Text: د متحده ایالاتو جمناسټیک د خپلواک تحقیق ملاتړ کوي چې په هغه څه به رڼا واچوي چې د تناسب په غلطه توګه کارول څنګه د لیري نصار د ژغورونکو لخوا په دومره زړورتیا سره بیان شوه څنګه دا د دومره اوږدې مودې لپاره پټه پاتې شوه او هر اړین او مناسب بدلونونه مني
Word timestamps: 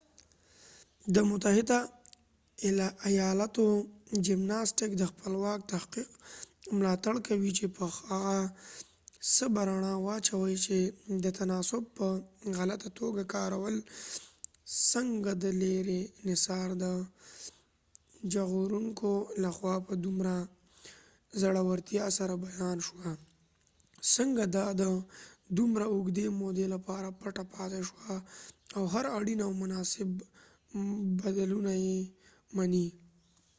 د 1.15 1.17
متحده 1.29 1.79
ایالاتو 3.09 3.65
جمناسټیک 4.27 4.91
د 4.97 5.03
خپلواک 5.11 5.59
تحقیق 5.73 6.09
ملاتړ 6.77 7.15
کوي 7.27 7.51
چې 7.57 7.65
په 7.75 7.83
هغه 8.09 8.37
څه 9.33 9.45
به 9.53 9.61
رڼا 9.69 9.93
واچوي 10.07 10.55
چې 10.65 10.77
د 11.23 11.25
تناسب 11.39 11.83
په 11.97 12.07
غلطه 12.57 12.89
توګه 12.99 13.21
کارول 13.35 13.75
څنګه 14.91 15.31
د 15.43 15.45
لیري 15.61 16.01
نصار 16.27 16.67
د 16.83 16.85
ژغورونکو 18.33 19.11
لخوا 19.43 19.75
په 19.87 19.93
دومره 20.05 20.35
زړورتیا 21.41 22.05
سره 22.17 22.33
بیان 22.45 22.77
شوه 22.87 23.09
څنګه 24.15 24.43
دا 24.55 24.65
د 24.81 24.83
دومره 25.57 25.85
اوږدې 25.93 26.27
مودې 26.39 26.65
لپاره 26.75 27.07
پټه 27.19 27.43
پاتې 27.53 27.79
شوه 27.89 28.11
او 28.75 28.83
هر 28.93 29.05
اړین 29.17 29.39
او 29.47 29.51
مناسب 29.61 30.09
بدلونونه 31.21 31.71
مني 32.57 32.87